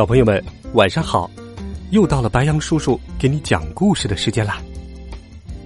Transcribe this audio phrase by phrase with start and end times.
[0.00, 1.30] 小朋友们，晚上好！
[1.90, 4.58] 又到了白羊叔叔给你讲故事的时间啦。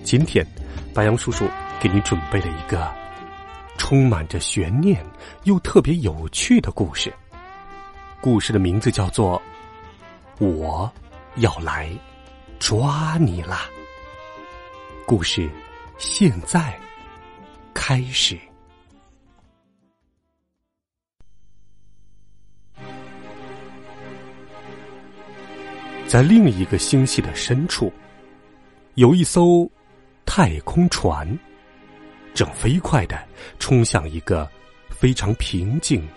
[0.02, 0.44] 今天，
[0.92, 1.48] 白羊叔叔
[1.80, 2.92] 给你准备了一个
[3.78, 5.06] 充满着悬念
[5.44, 7.14] 又特别有趣的故事。
[8.20, 9.40] 故事的名字叫做
[10.44, 10.92] 《我
[11.36, 11.88] 要来
[12.58, 13.70] 抓你啦》。
[15.06, 15.48] 故事
[15.96, 16.76] 现在
[17.72, 18.36] 开始。
[26.14, 27.92] 在另一个星系的深处，
[28.94, 29.68] 有一艘
[30.24, 31.26] 太空船，
[32.32, 33.20] 正飞快的
[33.58, 34.48] 冲向一个
[34.88, 36.08] 非常平静、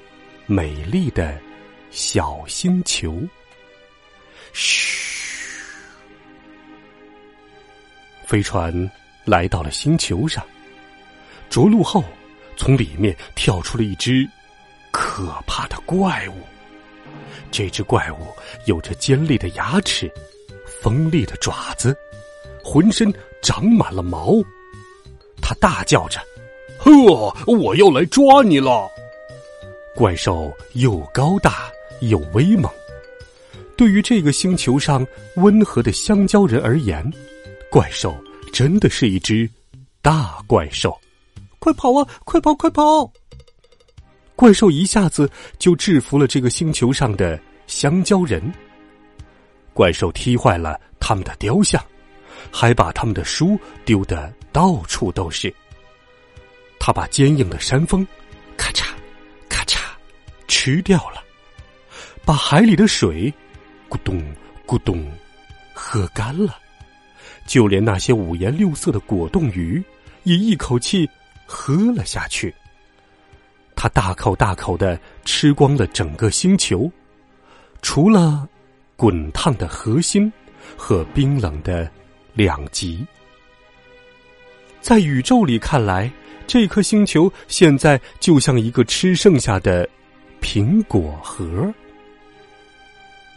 [0.45, 1.36] 美丽的
[1.90, 3.20] 小星球。
[4.53, 5.64] 嘘，
[8.23, 8.72] 飞船
[9.25, 10.45] 来到了星球上，
[11.50, 12.03] 着陆后，
[12.56, 14.30] 从里面跳出了一只
[14.92, 16.34] 可怕的怪物。
[17.52, 18.28] 这只怪物
[18.66, 20.12] 有着尖利的牙齿、
[20.82, 21.96] 锋利的爪子，
[22.64, 24.34] 浑身长满了毛。
[25.42, 26.20] 它大叫着
[26.80, 28.90] ：“呵，我要来抓你了！”
[29.96, 32.72] 怪兽又高大又威猛。
[33.76, 37.04] 对于这个星球上温和的香蕉人而言，
[37.72, 38.16] 怪兽
[38.52, 39.50] 真的是一只
[40.02, 40.98] 大怪兽。
[41.59, 42.08] 快跑啊！
[42.24, 42.54] 快跑！
[42.56, 43.12] 快跑！
[44.38, 48.54] 怪兽一下子就制服了这个星球上的香蕉人。
[49.74, 51.84] 怪兽踢坏了他们的雕像，
[52.52, 55.52] 还把他们的书丢得到处都是。
[56.80, 58.08] 他把坚硬的山峰
[58.56, 58.86] 咔嚓
[59.50, 59.80] 咔嚓
[60.47, 61.24] 吃掉了，
[62.24, 63.34] 把海里的水
[63.90, 64.24] 咕咚
[64.68, 65.03] 咕咚
[65.74, 66.56] 喝干了，
[67.47, 69.84] 就连那些五颜六色的果冻鱼
[70.26, 71.09] 也一口气
[71.47, 72.53] 喝了下去。
[73.78, 76.92] 他大口大口的吃光了整个星球，
[77.84, 78.50] 除了
[78.96, 80.34] 滚烫的核心
[80.76, 81.90] 和冰冷的
[82.34, 83.06] 两极。
[84.82, 86.12] 在宇宙里看来，
[86.48, 89.88] 这颗星球现在就像一个吃剩下的
[90.42, 91.72] 苹果核。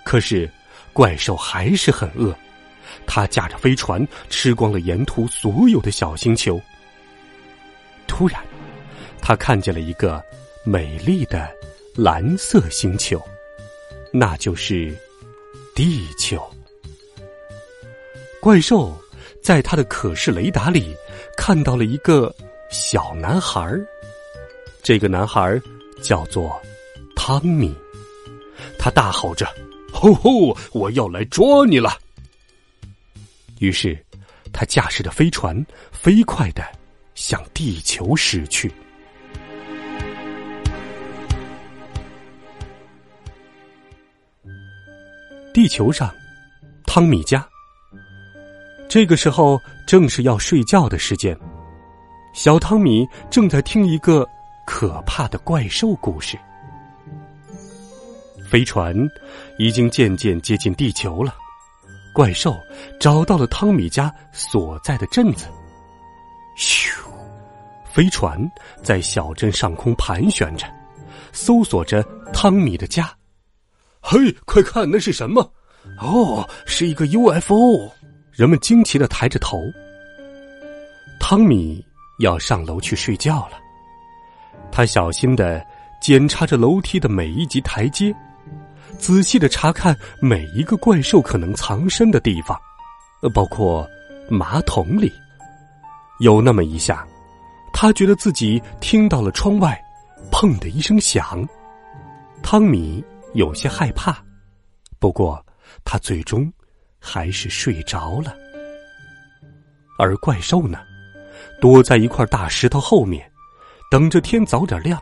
[0.04, 0.50] 可是，
[0.94, 2.34] 怪兽还是很饿，
[3.06, 6.58] 他驾着飞船吃光了沿途所有的小星球。
[8.06, 8.42] 突然。
[9.22, 10.22] 他看见了一个
[10.64, 11.48] 美丽的
[11.94, 13.22] 蓝色星球，
[14.12, 14.96] 那就是
[15.74, 16.42] 地球。
[18.40, 18.98] 怪兽
[19.42, 20.96] 在他的可视雷达里
[21.36, 22.34] 看到了一个
[22.70, 23.72] 小男孩，
[24.82, 25.60] 这个男孩
[26.02, 26.60] 叫做
[27.14, 27.74] 汤米。
[28.78, 29.46] 他大吼着
[29.92, 30.56] ：“吼吼！
[30.72, 31.98] 我要来抓你了！”
[33.60, 33.98] 于是，
[34.52, 36.64] 他驾驶着飞船飞快的
[37.14, 38.72] 向地球驶去。
[45.52, 46.14] 地球上，
[46.86, 47.44] 汤米家。
[48.88, 51.36] 这个时候正是要睡觉的时间，
[52.32, 54.26] 小汤米正在听一个
[54.64, 56.38] 可怕的怪兽故事。
[58.48, 58.94] 飞船
[59.58, 61.34] 已经渐渐接近地球了，
[62.12, 62.56] 怪兽
[63.00, 65.46] 找到了汤米家所在的镇子。
[66.56, 66.92] 咻，
[67.92, 68.40] 飞船
[68.82, 70.66] 在小镇上空盘旋着，
[71.32, 73.12] 搜索着汤米的家。
[74.00, 75.52] 嘿，快看，那是什么？
[76.00, 77.90] 哦，是一个 UFO。
[78.32, 79.60] 人们惊奇的抬着头。
[81.18, 81.84] 汤米
[82.20, 83.58] 要上楼去睡觉了，
[84.72, 85.64] 他小心的
[86.00, 88.14] 检查着楼梯的每一级台阶，
[88.98, 92.58] 仔细的查看每一个怪兽可能藏身的地方，
[93.22, 93.86] 呃，包括
[94.28, 95.12] 马桶里。
[96.20, 97.06] 有那么一下，
[97.72, 99.78] 他觉得自己听到了窗外
[100.32, 101.46] “砰”的一声响。
[102.42, 103.04] 汤米。
[103.34, 104.24] 有些害怕，
[104.98, 105.44] 不过
[105.84, 106.52] 他最终
[106.98, 108.36] 还是睡着了。
[109.98, 110.80] 而怪兽呢，
[111.60, 113.30] 躲在一块大石头后面，
[113.90, 115.00] 等着天早点亮。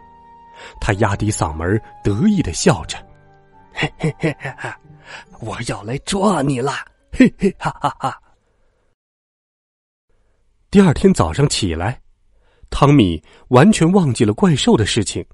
[0.80, 2.98] 他压低嗓门，得意的笑着
[3.72, 4.70] ：“嘿嘿嘿嘿嘿，
[5.40, 6.72] 我要来抓你了！”
[7.12, 8.20] 嘿嘿哈哈哈。
[10.70, 12.00] 第二天早上起来，
[12.70, 15.24] 汤米完全忘记了怪兽的事情，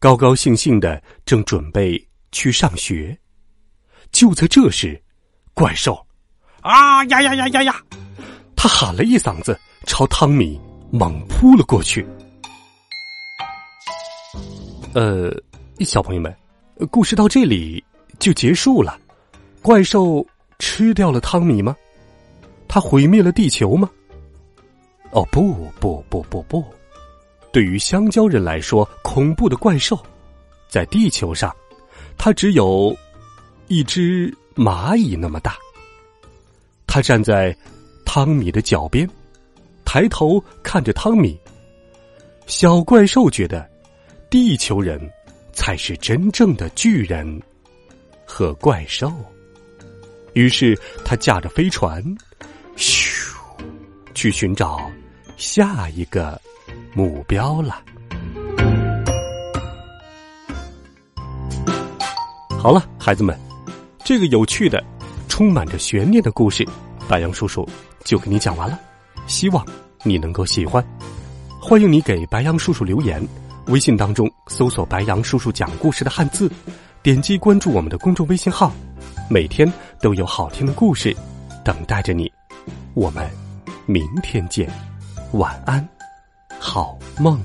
[0.00, 2.07] 高高兴兴的正准备。
[2.32, 3.16] 去上学。
[4.12, 5.00] 就在这时，
[5.54, 6.06] 怪兽
[6.60, 7.82] 啊呀呀呀呀呀！
[8.56, 10.58] 他喊了一嗓子，朝汤米
[10.90, 12.06] 猛扑了过去。
[14.94, 15.30] 呃，
[15.80, 16.34] 小朋友们，
[16.90, 17.84] 故事到这里
[18.18, 18.98] 就结束了。
[19.60, 20.26] 怪兽
[20.58, 21.76] 吃掉了汤米吗？
[22.66, 23.88] 他毁灭了地球吗？
[25.10, 26.64] 哦，不不不不不！
[27.52, 29.98] 对于香蕉人来说，恐怖的怪兽
[30.68, 31.54] 在地球上，
[32.18, 32.94] 它只有
[33.68, 35.56] 一只蚂蚁那么大。
[36.86, 37.56] 他站在
[38.04, 39.08] 汤米的脚边，
[39.84, 41.38] 抬头看着汤米。
[42.46, 43.68] 小怪兽觉得，
[44.30, 44.98] 地球人
[45.52, 47.40] 才是真正的巨人
[48.26, 49.12] 和怪兽。
[50.32, 52.02] 于是他驾着飞船，
[52.76, 53.34] 咻，
[54.14, 54.90] 去寻找
[55.36, 56.40] 下一个
[56.94, 57.82] 目标了。
[62.68, 63.34] 好了，孩子们，
[64.04, 64.84] 这个有趣的、
[65.26, 66.68] 充满着悬念的故事，
[67.08, 67.66] 白杨叔叔
[68.04, 68.78] 就给你讲完了。
[69.26, 69.66] 希望
[70.02, 70.86] 你能够喜欢。
[71.58, 73.26] 欢迎你给白杨叔叔留言，
[73.68, 76.52] 微信当中搜索“白杨叔叔讲故事”的汉字，
[77.02, 78.70] 点击关注我们的公众微信号。
[79.30, 79.66] 每天
[80.02, 81.16] 都有好听的故事
[81.64, 82.30] 等待着你，
[82.92, 83.26] 我们
[83.86, 84.70] 明天见，
[85.32, 85.88] 晚安，
[86.60, 87.40] 好梦。